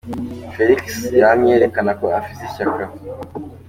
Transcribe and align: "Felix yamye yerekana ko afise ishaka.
"Felix 0.53 0.83
yamye 1.21 1.47
yerekana 1.53 1.91
ko 1.99 2.05
afise 2.19 2.41
ishaka. 2.49 2.83